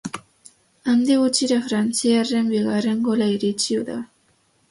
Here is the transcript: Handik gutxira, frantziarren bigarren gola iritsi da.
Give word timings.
Handik 0.93 1.19
gutxira, 1.23 1.57
frantziarren 1.67 2.49
bigarren 2.55 3.05
gola 3.09 3.27
iritsi 3.35 3.79
da. 3.91 4.01